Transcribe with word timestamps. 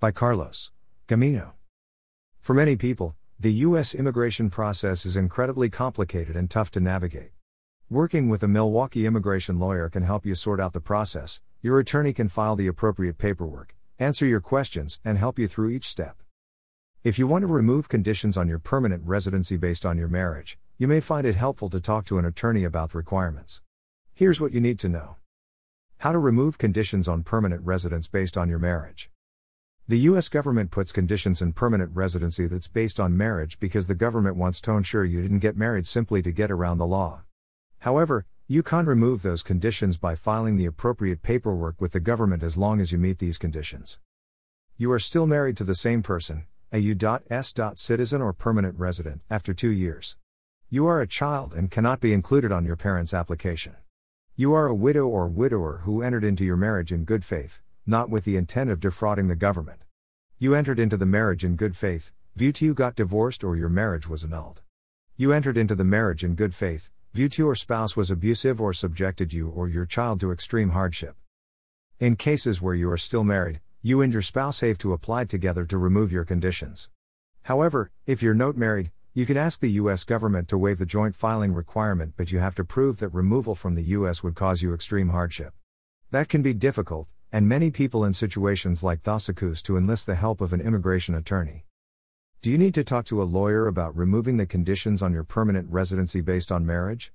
By 0.00 0.12
Carlos 0.12 0.70
Gamino. 1.08 1.54
For 2.40 2.54
many 2.54 2.76
people, 2.76 3.16
the 3.40 3.52
U.S. 3.66 3.96
immigration 3.96 4.48
process 4.48 5.04
is 5.04 5.16
incredibly 5.16 5.68
complicated 5.68 6.36
and 6.36 6.48
tough 6.48 6.70
to 6.72 6.80
navigate. 6.80 7.32
Working 7.90 8.28
with 8.28 8.44
a 8.44 8.46
Milwaukee 8.46 9.06
immigration 9.06 9.58
lawyer 9.58 9.88
can 9.88 10.04
help 10.04 10.24
you 10.24 10.36
sort 10.36 10.60
out 10.60 10.72
the 10.72 10.80
process, 10.80 11.40
your 11.62 11.80
attorney 11.80 12.12
can 12.12 12.28
file 12.28 12.54
the 12.54 12.68
appropriate 12.68 13.18
paperwork, 13.18 13.74
answer 13.98 14.24
your 14.24 14.40
questions, 14.40 15.00
and 15.04 15.18
help 15.18 15.36
you 15.36 15.48
through 15.48 15.70
each 15.70 15.88
step. 15.88 16.22
If 17.02 17.18
you 17.18 17.26
want 17.26 17.42
to 17.42 17.48
remove 17.48 17.88
conditions 17.88 18.36
on 18.36 18.46
your 18.46 18.60
permanent 18.60 19.02
residency 19.04 19.56
based 19.56 19.84
on 19.84 19.98
your 19.98 20.06
marriage, 20.06 20.60
you 20.76 20.86
may 20.86 21.00
find 21.00 21.26
it 21.26 21.34
helpful 21.34 21.70
to 21.70 21.80
talk 21.80 22.06
to 22.06 22.18
an 22.18 22.24
attorney 22.24 22.62
about 22.62 22.92
the 22.92 22.98
requirements. 22.98 23.62
Here's 24.14 24.40
what 24.40 24.52
you 24.52 24.60
need 24.60 24.78
to 24.78 24.88
know 24.88 25.16
How 25.98 26.12
to 26.12 26.20
remove 26.20 26.56
conditions 26.56 27.08
on 27.08 27.24
permanent 27.24 27.62
residence 27.64 28.06
based 28.06 28.38
on 28.38 28.48
your 28.48 28.60
marriage. 28.60 29.10
The 29.90 30.00
U.S. 30.00 30.28
government 30.28 30.70
puts 30.70 30.92
conditions 30.92 31.40
in 31.40 31.54
permanent 31.54 31.92
residency 31.94 32.46
that's 32.46 32.68
based 32.68 33.00
on 33.00 33.16
marriage 33.16 33.58
because 33.58 33.86
the 33.86 33.94
government 33.94 34.36
wants 34.36 34.60
to 34.60 34.72
ensure 34.72 35.02
you 35.02 35.22
didn't 35.22 35.38
get 35.38 35.56
married 35.56 35.86
simply 35.86 36.20
to 36.24 36.30
get 36.30 36.50
around 36.50 36.76
the 36.76 36.84
law. 36.84 37.22
However, 37.78 38.26
you 38.46 38.62
can 38.62 38.84
remove 38.84 39.22
those 39.22 39.42
conditions 39.42 39.96
by 39.96 40.14
filing 40.14 40.58
the 40.58 40.66
appropriate 40.66 41.22
paperwork 41.22 41.80
with 41.80 41.92
the 41.92 42.00
government 42.00 42.42
as 42.42 42.58
long 42.58 42.82
as 42.82 42.92
you 42.92 42.98
meet 42.98 43.18
these 43.18 43.38
conditions. 43.38 43.98
You 44.76 44.92
are 44.92 44.98
still 44.98 45.26
married 45.26 45.56
to 45.56 45.64
the 45.64 45.74
same 45.74 46.02
person, 46.02 46.44
a 46.70 46.80
U.S. 46.80 47.54
citizen 47.76 48.20
or 48.20 48.34
permanent 48.34 48.78
resident, 48.78 49.22
after 49.30 49.54
two 49.54 49.70
years. 49.70 50.18
You 50.68 50.86
are 50.86 51.00
a 51.00 51.06
child 51.06 51.54
and 51.54 51.70
cannot 51.70 52.00
be 52.00 52.12
included 52.12 52.52
on 52.52 52.66
your 52.66 52.76
parents' 52.76 53.14
application. 53.14 53.74
You 54.36 54.52
are 54.52 54.66
a 54.66 54.74
widow 54.74 55.06
or 55.06 55.28
widower 55.28 55.80
who 55.84 56.02
entered 56.02 56.24
into 56.24 56.44
your 56.44 56.58
marriage 56.58 56.92
in 56.92 57.04
good 57.04 57.24
faith, 57.24 57.62
not 57.88 58.10
with 58.10 58.24
the 58.24 58.36
intent 58.36 58.68
of 58.70 58.80
defrauding 58.80 59.28
the 59.28 59.34
government. 59.34 59.80
You 60.38 60.54
entered 60.54 60.78
into 60.78 60.98
the 60.98 61.06
marriage 61.06 61.42
in 61.42 61.56
good 61.56 61.74
faith, 61.74 62.12
to 62.38 62.64
you 62.64 62.74
got 62.74 62.94
divorced 62.94 63.42
or 63.42 63.56
your 63.56 63.70
marriage 63.70 64.08
was 64.08 64.22
annulled. 64.22 64.60
You 65.16 65.32
entered 65.32 65.56
into 65.56 65.74
the 65.74 65.84
marriage 65.84 66.22
in 66.22 66.34
good 66.34 66.54
faith, 66.54 66.90
to 67.14 67.28
your 67.36 67.54
spouse 67.56 67.96
was 67.96 68.10
abusive 68.10 68.60
or 68.60 68.72
subjected 68.72 69.32
you 69.32 69.48
or 69.48 69.68
your 69.68 69.86
child 69.86 70.20
to 70.20 70.30
extreme 70.30 70.70
hardship. 70.70 71.16
In 71.98 72.14
cases 72.14 72.62
where 72.62 72.74
you 72.74 72.90
are 72.90 72.98
still 72.98 73.24
married, 73.24 73.60
you 73.82 74.02
and 74.02 74.12
your 74.12 74.22
spouse 74.22 74.60
have 74.60 74.78
to 74.78 74.92
apply 74.92 75.24
together 75.24 75.64
to 75.64 75.78
remove 75.78 76.12
your 76.12 76.24
conditions. 76.24 76.90
However, 77.44 77.90
if 78.06 78.22
you're 78.22 78.34
not 78.34 78.56
married, 78.56 78.92
you 79.14 79.26
can 79.26 79.36
ask 79.36 79.58
the 79.58 79.72
U.S. 79.82 80.04
government 80.04 80.46
to 80.48 80.58
waive 80.58 80.78
the 80.78 80.86
joint 80.86 81.16
filing 81.16 81.54
requirement, 81.54 82.12
but 82.16 82.30
you 82.30 82.38
have 82.38 82.54
to 82.56 82.64
prove 82.64 82.98
that 82.98 83.08
removal 83.08 83.56
from 83.56 83.74
the 83.74 83.82
U.S. 83.82 84.22
would 84.22 84.36
cause 84.36 84.62
you 84.62 84.74
extreme 84.74 85.08
hardship. 85.08 85.54
That 86.12 86.28
can 86.28 86.42
be 86.42 86.54
difficult, 86.54 87.08
and 87.30 87.48
many 87.48 87.70
people 87.70 88.04
in 88.04 88.12
situations 88.12 88.82
like 88.82 89.02
thus 89.02 89.26
to 89.26 89.76
enlist 89.76 90.06
the 90.06 90.14
help 90.14 90.40
of 90.40 90.52
an 90.52 90.60
immigration 90.60 91.14
attorney. 91.14 91.64
Do 92.40 92.50
you 92.50 92.56
need 92.56 92.74
to 92.74 92.84
talk 92.84 93.04
to 93.06 93.22
a 93.22 93.24
lawyer 93.24 93.66
about 93.66 93.96
removing 93.96 94.36
the 94.36 94.46
conditions 94.46 95.02
on 95.02 95.12
your 95.12 95.24
permanent 95.24 95.68
residency 95.70 96.20
based 96.20 96.50
on 96.50 96.64
marriage? 96.64 97.12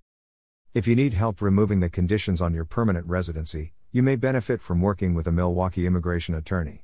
If 0.73 0.88
you 0.88 0.95
need 0.95 1.14
help 1.14 1.41
removing 1.41 1.80
the 1.80 1.89
conditions 1.89 2.41
on 2.41 2.53
your 2.53 2.66
permanent 2.66 3.08
residency, 3.08 3.73
you 3.91 4.03
may 4.03 4.16
benefit 4.16 4.61
from 4.61 4.81
working 4.81 5.14
with 5.14 5.28
a 5.28 5.31
Milwaukee 5.31 5.88
immigration 5.88 6.36
attorney. 6.36 6.84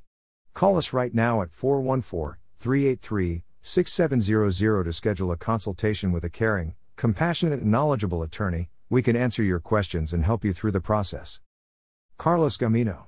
Call 0.54 0.76
us 0.76 0.92
right 0.92 1.14
now 1.14 1.42
at 1.42 1.52
414 1.52 2.38
383 2.56 3.42
6700 3.62 4.84
to 4.84 4.92
schedule 4.92 5.30
a 5.30 5.36
consultation 5.36 6.12
with 6.12 6.24
a 6.24 6.30
caring, 6.30 6.74
compassionate, 6.96 7.60
and 7.60 7.70
knowledgeable 7.70 8.22
attorney. 8.22 8.70
We 8.88 9.02
can 9.02 9.16
answer 9.16 9.42
your 9.42 9.60
questions 9.60 10.12
and 10.12 10.24
help 10.24 10.44
you 10.44 10.52
through 10.52 10.72
the 10.72 10.80
process. 10.80 11.40
Carlos 12.16 12.56
Gamino 12.56 13.06